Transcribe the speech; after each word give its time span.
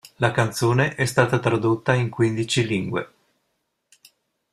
La 0.15 0.31
canzone 0.31 0.95
è 0.95 1.05
stata 1.05 1.37
tradotta 1.37 1.93
in 1.93 2.09
quindici 2.09 2.65
lingue. 2.65 3.13